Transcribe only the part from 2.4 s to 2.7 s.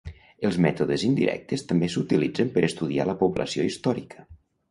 per